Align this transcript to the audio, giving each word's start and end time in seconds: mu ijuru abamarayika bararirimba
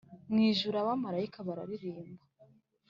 mu 0.31 0.39
ijuru 0.49 0.75
abamarayika 0.79 1.39
bararirimba 1.47 2.23